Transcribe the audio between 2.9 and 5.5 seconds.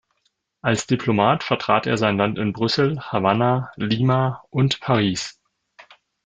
Havanna, Lima und Paris.